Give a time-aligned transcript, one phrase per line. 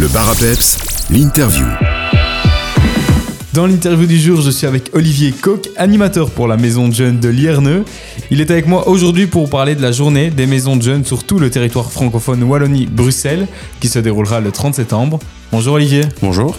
[0.00, 0.78] Le bar à peps,
[1.10, 1.66] l'interview.
[3.52, 7.20] Dans l'interview du jour, je suis avec Olivier Coq, animateur pour la maison de jeunes
[7.20, 7.84] de Lierneux.
[8.30, 11.24] Il est avec moi aujourd'hui pour parler de la journée des maisons de jeunes sur
[11.24, 13.46] tout le territoire francophone Wallonie-Bruxelles
[13.80, 15.18] qui se déroulera le 30 septembre.
[15.52, 16.04] Bonjour Olivier.
[16.22, 16.56] Bonjour.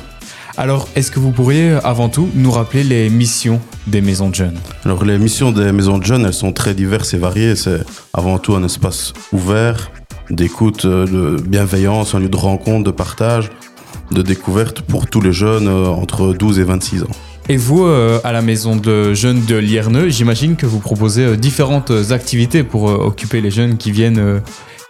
[0.55, 4.59] Alors, est-ce que vous pourriez avant tout nous rappeler les missions des maisons de jeunes?
[4.85, 7.55] Alors les missions des maisons de jeunes, elles sont très diverses et variées.
[7.55, 7.79] C'est
[8.13, 9.89] avant tout un espace ouvert,
[10.31, 13.49] d'écoute, euh, de bienveillance, un lieu de rencontre, de partage,
[14.11, 17.07] de découverte pour tous les jeunes euh, entre 12 et 26 ans.
[17.49, 21.35] Et vous, euh, à la maison de jeunes de Lierneux, j'imagine que vous proposez euh,
[21.35, 24.41] différentes activités pour euh, occuper les jeunes qui viennent,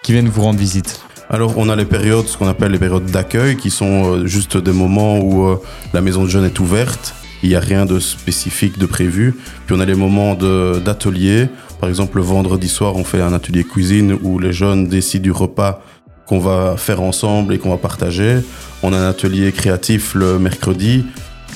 [0.03, 1.01] qui viennent vous rendre visite.
[1.29, 4.73] Alors on a les périodes, ce qu'on appelle les périodes d'accueil, qui sont juste des
[4.73, 5.55] moments où
[5.93, 7.15] la maison de jeunes est ouverte.
[7.41, 9.33] Il n'y a rien de spécifique de prévu.
[9.65, 11.47] Puis on a les moments d'atelier.
[11.81, 15.31] Par exemple, le vendredi soir, on fait un atelier cuisine où les jeunes décident du
[15.31, 15.81] repas
[16.27, 18.37] qu'on va faire ensemble et qu'on va partager.
[18.83, 21.05] On a un atelier créatif le mercredi.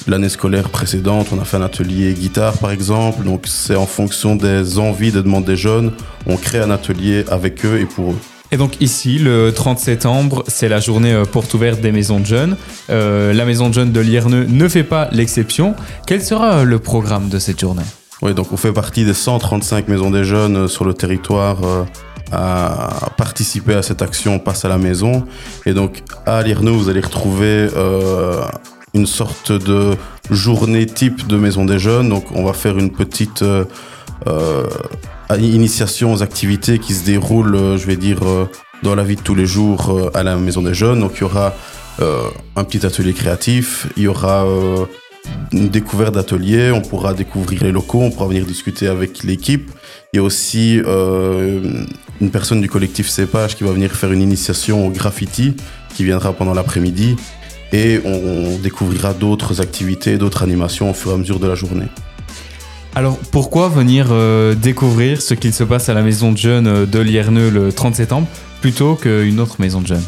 [0.07, 3.23] L'année scolaire précédente, on a fait un atelier guitare par exemple.
[3.23, 5.91] Donc c'est en fonction des envies, des demandes des jeunes.
[6.25, 8.17] On crée un atelier avec eux et pour eux.
[8.51, 12.25] Et donc ici, le 30 septembre, c'est la journée euh, porte ouverte des maisons de
[12.25, 12.57] jeunes.
[12.89, 15.75] Euh, la maison de jeunes de Lierneux ne fait pas l'exception.
[16.07, 17.83] Quel sera euh, le programme de cette journée?
[18.21, 21.83] Oui, donc on fait partie des 135 maisons des jeunes euh, sur le territoire euh,
[22.31, 25.25] à participer à cette action Passe à la maison.
[25.65, 28.41] Et donc à Lierneux, vous allez retrouver euh,
[28.93, 29.95] une sorte de
[30.31, 32.09] journée type de maison des jeunes.
[32.09, 33.43] Donc on va faire une petite
[35.37, 38.19] initiation aux activités qui se déroulent, je vais dire,
[38.81, 41.01] dans la vie de tous les jours à la maison des jeunes.
[41.01, 41.53] Donc il y aura
[41.99, 44.45] un petit atelier créatif, il y aura
[45.51, 49.71] une découverte d'atelier, on pourra découvrir les locaux, on pourra venir discuter avec l'équipe.
[50.13, 51.85] Il y a aussi euh,
[52.21, 55.55] une personne du collectif Cépage qui va venir faire une initiation au graffiti
[55.95, 57.15] qui viendra pendant l'après-midi
[57.73, 61.87] et on, découvrira d'autres activités, d'autres animations au fur et à mesure de la journée.
[62.95, 66.85] Alors pourquoi venir euh, découvrir ce qu'il se passe à la maison de jeunes euh,
[66.85, 68.27] de Lierneux le 30 septembre
[68.61, 70.03] plutôt qu'une autre maison de jeunes?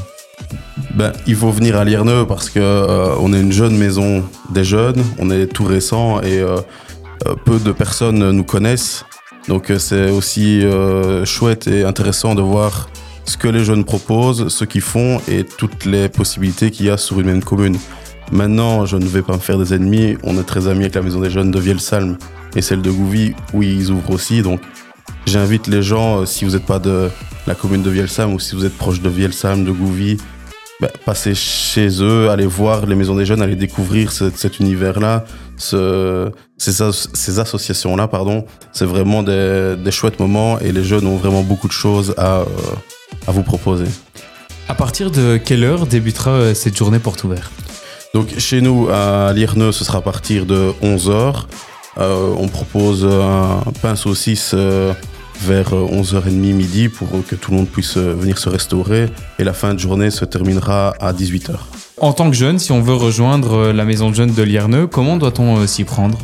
[0.97, 4.63] Ben, il faut venir à Lierneux parce que euh, on est une jeune maison des
[4.63, 6.57] jeunes, on est tout récent et euh,
[7.27, 9.05] euh, peu de personnes nous connaissent.
[9.47, 10.63] Donc c'est aussi
[11.23, 12.89] chouette et intéressant de voir
[13.25, 16.97] ce que les jeunes proposent, ce qu'ils font et toutes les possibilités qu'il y a
[16.97, 17.77] sur une même commune.
[18.31, 20.17] Maintenant, je ne vais pas me faire des ennemis.
[20.23, 22.17] On est très amis avec la maison des jeunes de Vielsalm
[22.55, 24.41] et celle de Gouvy où ils ouvrent aussi.
[24.41, 24.59] Donc
[25.27, 27.09] j'invite les gens, si vous n'êtes pas de
[27.45, 30.17] la commune de Vielsalm ou si vous êtes proche de Vielsalm, de Gouvy,
[30.79, 35.25] ben, passer chez eux, aller voir les maisons des jeunes, aller découvrir ce- cet univers-là,
[35.57, 38.45] ce- ces, as- ces associations-là, pardon.
[38.73, 42.39] C'est vraiment des, des chouettes moments et les jeunes ont vraiment beaucoup de choses à,
[42.41, 42.45] euh,
[43.27, 43.85] à vous proposer.
[44.67, 47.51] À partir de quelle heure débutera euh, cette journée porte ouverte?
[48.13, 51.45] Donc chez nous à Lierneux, ce sera à partir de 11h.
[51.97, 54.93] on propose un pain saucisse euh,
[55.41, 59.09] vers 11h30 midi pour que tout le monde puisse euh, venir se restaurer
[59.39, 61.51] et la fin de journée se terminera à 18h.
[61.99, 64.87] En tant que jeune, si on veut rejoindre euh, la maison de jeunes de Lierneux,
[64.87, 66.17] comment doit-on euh, s'y prendre?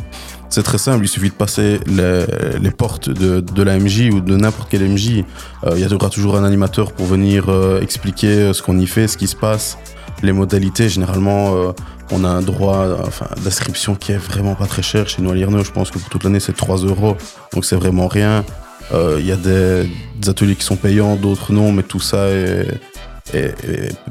[0.54, 2.24] C'est très simple, il suffit de passer les,
[2.60, 5.24] les portes de, de la MJ ou de n'importe quelle MJ.
[5.64, 8.86] Euh, il y aura toujours un animateur pour venir euh, expliquer euh, ce qu'on y
[8.86, 9.78] fait, ce qui se passe,
[10.22, 10.88] les modalités.
[10.88, 11.72] Généralement, euh,
[12.12, 15.08] on a un droit euh, enfin, d'inscription qui est vraiment pas très cher.
[15.08, 17.16] Chez nous à Lierneux, je pense que pour toute l'année, c'est 3 euros.
[17.52, 18.44] Donc c'est vraiment rien.
[18.92, 19.88] Euh, Il y a des,
[20.28, 22.68] ateliers qui sont payants, d'autres non, mais tout ça est,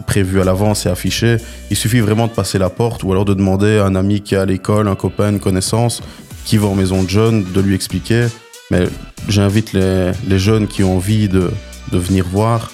[0.08, 1.38] prévu à l'avance et affiché.
[1.70, 4.36] Il suffit vraiment de passer la porte ou alors de demander à un ami qui
[4.36, 6.02] est à l'école, un copain, une connaissance,
[6.46, 8.28] qui va en maison de jeunes, de lui expliquer.
[8.70, 8.86] Mais
[9.30, 11.52] j'invite les, jeunes qui ont envie de,
[11.92, 12.72] venir voir,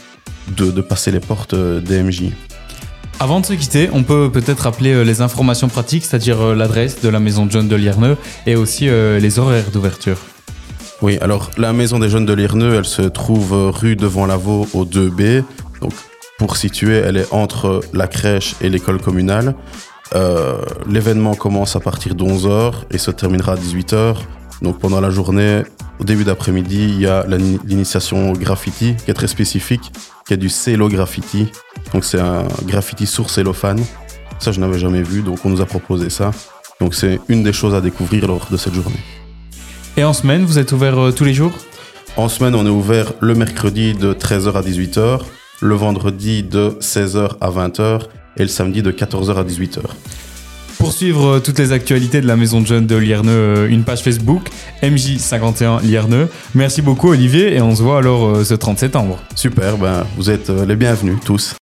[0.55, 2.31] de, de passer les portes euh, des MJ.
[3.19, 7.09] Avant de se quitter, on peut peut-être rappeler euh, les informations pratiques, c'est-à-dire l'adresse de
[7.09, 8.17] la maison de jeunes de Lierneux
[8.47, 10.17] et aussi les horaires d'ouverture.
[11.01, 14.83] Oui, alors la maison des jeunes de Lierneux, elle se trouve rue devant Lavaux au
[14.85, 15.43] 2B.
[15.81, 15.93] Donc
[16.37, 19.55] pour situer, elle est entre la crèche et l'école communale.
[20.15, 20.57] Euh,
[20.89, 24.15] L'événement commence à partir de 11h et se terminera à 18h.
[24.61, 25.63] Donc pendant la journée,
[26.01, 29.93] au début d'après-midi, il y a l'initiation graffiti qui est très spécifique,
[30.27, 31.49] qui est du cello graffiti.
[31.93, 33.81] Donc c'est un graffiti sur cellophane.
[34.39, 36.31] Ça, je n'avais jamais vu, donc on nous a proposé ça.
[36.81, 38.99] Donc c'est une des choses à découvrir lors de cette journée.
[39.97, 41.51] Et en semaine, vous êtes ouvert euh, tous les jours?
[42.15, 45.21] En semaine, on est ouvert le mercredi de 13h à 18h,
[45.61, 48.01] le vendredi de 16h à 20h
[48.37, 49.79] et le samedi de 14h à 18h.
[50.77, 53.83] Pour suivre euh, toutes les actualités de la maison de jeunes de Lierneux, euh, une
[53.83, 54.49] page Facebook,
[54.81, 56.29] MJ51 Lierneux.
[56.55, 59.19] Merci beaucoup Olivier et on se voit alors ce 30 septembre.
[59.35, 61.58] Super, ben, vous êtes les bienvenus tous.